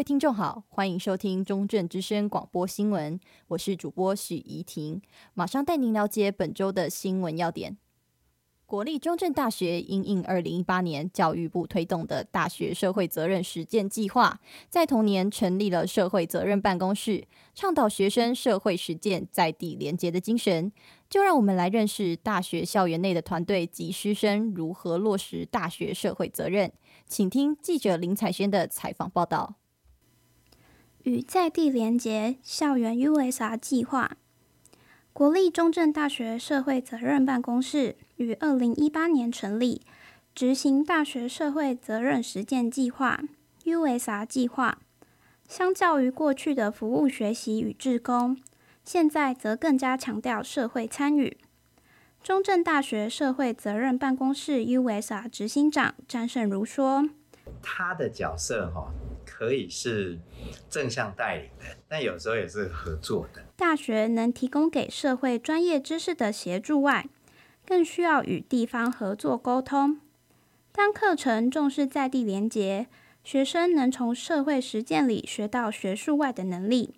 [0.00, 5.02] 位听众好，欢迎收听中正之声广播新闻，我是主播许怡婷，
[5.34, 7.76] 马上带您了解本周的新闻要点。
[8.64, 14.40] 国立中正大学因应二零一八年教育部推动的大学社会责任实践计划，
[14.70, 20.72] 在同年成立了社会责任办公室，倡导学生社会实践在地连结的精神。
[21.10, 26.72] 就让我们来认识大学校园内的团队及师生如何落实大学社会责任。
[27.06, 29.56] 请听记者林采轩的采访报道。
[31.04, 34.16] 与在地连结校园 USR 计划。
[35.12, 39.82] 国立中正大学社会责任办公室于二零一八年成立，
[40.34, 43.20] 执行大学社会责任实践计划
[43.64, 44.78] （USR 计划）。
[45.48, 48.38] 相较于过去的服务学习与志工，
[48.84, 51.38] 现在则更加强调社会参与。
[52.22, 57.08] 中正大学社会责任办公室 USR 执行长詹胜如说
[57.60, 58.92] ：“他的角色哈。”
[59.30, 60.18] 可以是
[60.68, 63.44] 正向带领的，但有时候也是合作的。
[63.56, 67.06] 大学能提供给社会专业知识的协助外，
[67.64, 70.00] 更需要与地方合作沟通。
[70.72, 72.88] 当课程重视在地连结，
[73.22, 76.96] 学生能从社会实践里学到学术外的能力。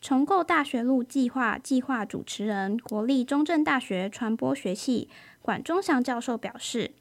[0.00, 5.10] 重构大学路计划计划主持人、国立中正大学传播学系
[5.42, 6.92] 管中祥教授表示。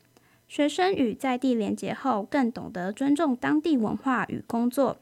[0.49, 4.97] 学生与在地连结后，更懂得尊重当地文化与工作，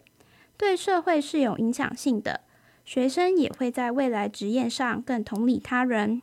[0.57, 2.41] 对社会是有影响性的。
[2.83, 6.21] 学生也会在未来职业上更同理他人。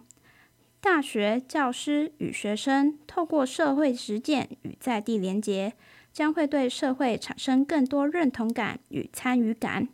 [0.80, 5.72] 大学教师与学生透过社会实践与在地连结，
[6.12, 9.88] 将会对社会产生更多认同感与参与感。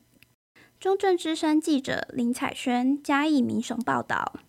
[0.81, 4.41] 中正之声记者林采萱嘉义民雄报道。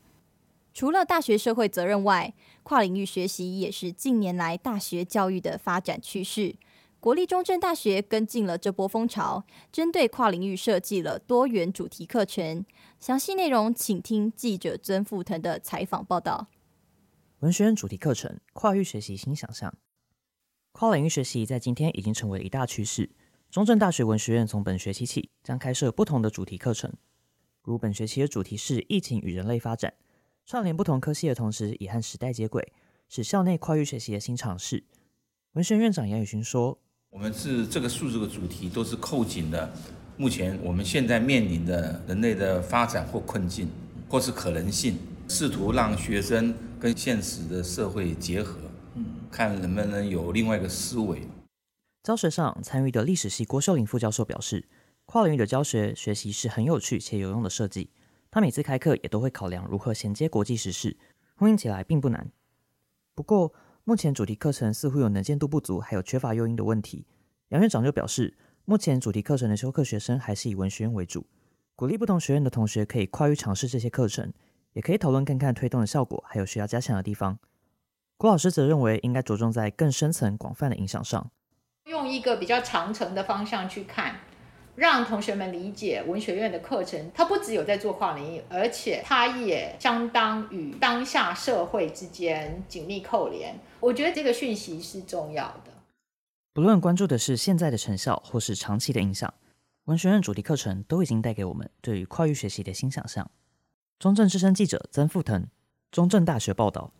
[0.74, 6.56] 除了大学社会责任外，跨领域学习也是近年来大学教育的发展趋势。
[7.00, 12.64] 国立中正大学跟进了这波风潮，针对跨领域设计了多元主题课程。
[13.00, 16.48] 详细内容，请听记者曾富腾的采访报道。
[17.40, 19.74] 文学院主题课程，跨域学习新想象。
[20.74, 23.10] 跨领域学习在今天已经成为一大趋势。
[23.50, 26.94] 中正大学文学院从本学期起将开设不同的主题课程，
[27.64, 29.96] 如本学期的主题是“疫情与人类发展”。
[30.46, 32.74] 串联不同科系的同时，也和时代接轨，
[33.08, 34.84] 是校内跨域学习的新尝试。
[35.54, 36.78] 文学院长杨宇勋说
[37.10, 39.72] ：“我们是这个数字的主题，都是扣紧的
[40.18, 43.70] 目前我们现在面临的人类的发展或困境，
[44.10, 44.98] 或是可能性，
[45.30, 48.58] 试图让学生跟现实的社会结合，
[49.32, 51.22] 看能不能有另外一个思维。”
[52.04, 54.68] 教学上参与的历史系郭秀玲副教授表示
[55.06, 57.92] ：“跨领域的教学学习是很有趣且有用的设计。”
[58.32, 60.98] 他每次开课也都会考量如何衔接国际时事，
[61.36, 62.32] 呼应起来并不难。
[63.14, 63.54] 不过，
[63.84, 67.06] 目前主题课程似乎有能见度不足，还有缺乏诱因的问题。
[67.50, 71.28] 杨院长就表示，目前主题课程的修课学生还是以文学院为主，
[71.76, 74.32] 鼓励不同学院的同学可以跨域尝试这些课程，
[74.72, 77.38] 也可以讨论看看推动的效果，还有需要加强的地方。
[78.16, 81.30] 郭老师则认为，应该着重在更深层、广泛的影响上，
[81.86, 84.22] 用一个比较长程的方向去看。
[84.82, 93.54] 让同学们理解文学院的课程，它不只有在做跨领域，而且它也相当与当下社会之间紧密扣连。
[93.80, 95.72] 我觉得这个讯息是重要的。
[96.52, 99.32] 不论关注的是现在的成效，或是长期的影响，
[99.86, 103.30] 文学院主题课程都已经带给我们对于跨域学习的新想象。
[104.00, 105.46] 中正之声记者曾富腾，
[105.92, 106.92] 中正大学报道。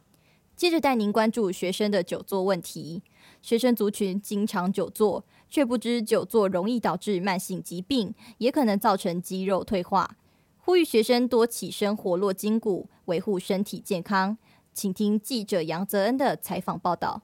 [0.62, 3.02] 接着带您关注学生的久坐问题。
[3.42, 10.18] 学生族群经常久坐，却不知久坐容易导致慢性疾病，也可能造成肌肉退化。
[10.60, 14.38] 呼吁学生多起身活络筋骨，维护身体健康。
[14.72, 17.24] 请听记者杨泽恩的采访报道。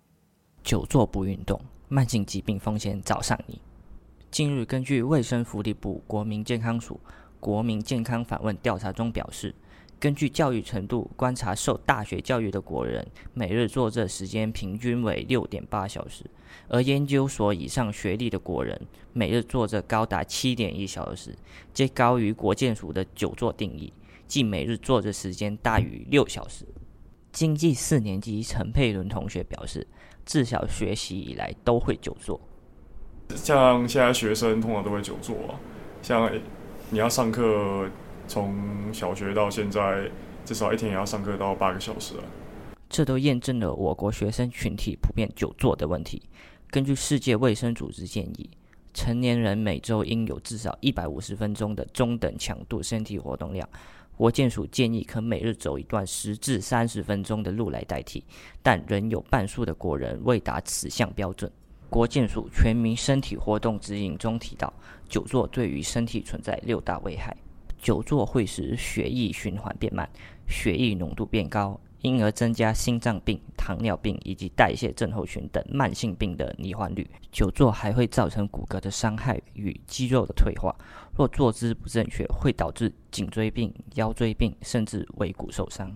[0.63, 3.61] 久坐不运动，慢性疾病风险找上你。
[4.31, 7.00] 近日，根据卫生福利部国民健康署
[7.39, 9.53] 国民健康访问调查中表示。
[9.99, 16.23] 根据教育程度观察，受大学教育的国人每日坐着时间平均为六点八小时，
[16.67, 18.79] 而研究所以上学历的国人
[19.13, 21.35] 每日坐着高达七点一小时，
[21.73, 23.91] 皆高于国健署的久坐定义，
[24.27, 26.63] 即每日坐着时间大于六小时。
[27.31, 29.88] 经济四年级陈佩伦同学表示，
[30.25, 32.39] 自小学习以来都会久坐。
[33.35, 35.35] 像现在学生通常都会久坐，
[36.03, 36.31] 像
[36.91, 37.89] 你要上课。
[38.27, 38.53] 从
[38.94, 40.09] 小学到现在，
[40.45, 42.24] 至少一天也要上课到八个小时了。
[42.89, 46.21] 这都验证了我国学生群体普遍久坐的问题。
[46.69, 48.50] 根据世界卫生组织建议，
[48.94, 53.68] 成年人每周应有至少一百五十分钟的中等强度身体活动量。
[54.15, 58.24] 国健署建议可每日走一段十至三十分钟的路来代替，
[58.63, 61.51] 但仍有半数的国人未达此项标准。
[61.89, 64.74] 国健署全民身体活动指引中提到，
[65.07, 67.35] 久坐对于身体存在六大危害。
[67.88, 70.10] 久坐会使血液循环变慢，
[70.45, 77.10] 血液浓度变高，因而增加心脏病、糖尿病以及代谢症候群等慢性病的罹患率。
[77.31, 80.75] 久坐还会造成骨骼的伤害与肌肉的退化。
[81.18, 85.89] 若坐姿不正确，会导致颈椎病、腰椎病，甚至尾骨受伤。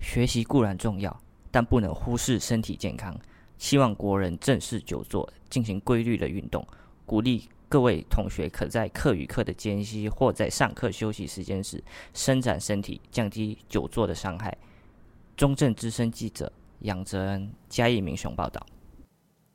[0.00, 1.16] 学习固然重要，
[1.52, 3.16] 但不能忽视身体健康。
[3.58, 6.66] 希望国人正视久坐，进行规律的运动，
[7.06, 7.48] 鼓励。
[7.70, 11.80] 各位同学可在课与课的间隙，或在上课休息时间时
[12.12, 14.58] 伸展身体，降低久坐的伤害。
[15.36, 18.66] 中正之声记者杨泽恩嘉义明雄报道。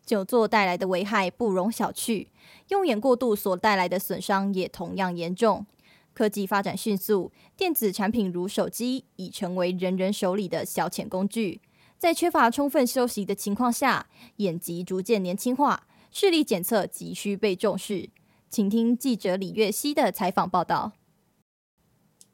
[0.06, 2.28] 久坐带来的危害不容小觑，
[2.70, 5.66] 用眼过度所带来的损伤也同样严重。
[6.14, 11.60] 科技发展迅速，电子产品如手机已成为人人手里的消遣工具。
[11.98, 14.08] 在缺乏充分休息的情况下，
[14.38, 15.86] 眼疾逐渐年轻化。
[16.18, 18.10] 视力检测急需被重视，
[18.50, 20.94] 请听记者李月熙的采访报道。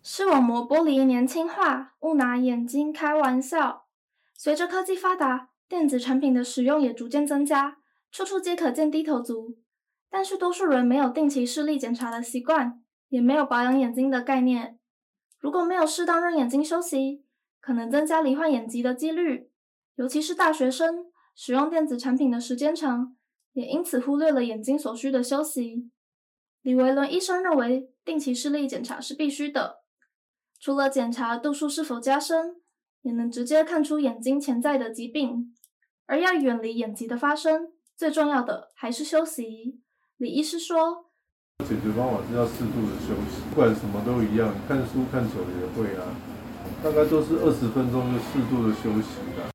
[0.03, 3.87] 视网膜玻璃年轻化，勿拿眼睛开玩笑。
[4.35, 7.79] 随着科技发达，电子产品的使用也逐渐增加，
[8.11, 9.57] 处处皆可见低头族。
[10.11, 14.77] 但是多数人没有定期视力检查的习惯，也没有保养眼睛的概念。
[15.39, 17.23] 如果没有适当让眼睛休息，
[17.59, 19.49] 可能增加罹患眼疾的几率。
[19.95, 23.15] 尤其是大学生，使用电子产品的时间长。
[23.53, 25.89] 也因此忽略了眼睛所需的休息。
[26.62, 29.81] 李维伦医生认为，定期视力检查是必须的，
[30.59, 32.62] 除了检查度数是否加深，
[33.01, 35.56] 也能直接看出眼睛潜在的疾病。
[36.06, 39.80] 而要远离眼疾的发生，最重要的还是休息。
[40.18, 41.09] 李医师说
[41.65, 46.13] ：“解决方法是要适度的休息，不管什么都一样，看书看久了也会啊，
[46.83, 49.51] 大概都是二十分钟就适度的休息的。”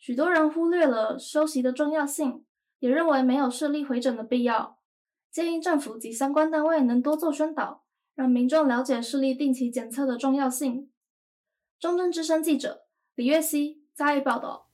[0.00, 2.44] 许多人忽略了休息的重要性。
[2.82, 4.80] 也认为没有视力回诊的必要，
[5.30, 7.84] 建议政府及相关单位能多做宣导，
[8.16, 10.90] 让民众了解视力定期检测的重要性。
[11.78, 12.82] 中正之声记者
[13.14, 14.66] 李月熙加以报道。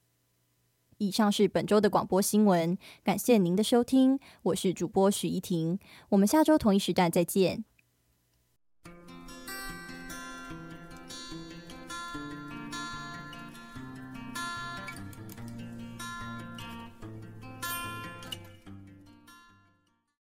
[0.97, 5.79] 以上是本周的广播新闻，感谢您的收听，我是主播许怡婷，
[6.09, 7.67] 我们下周同一时段再见。